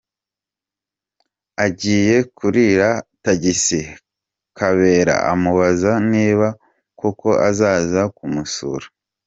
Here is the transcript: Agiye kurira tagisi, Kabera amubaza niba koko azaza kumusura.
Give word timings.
Agiye 1.65 2.15
kurira 2.37 2.89
tagisi, 3.23 3.81
Kabera 4.57 5.15
amubaza 5.31 5.91
niba 6.11 6.47
koko 6.99 7.29
azaza 7.49 8.01
kumusura. 8.17 8.85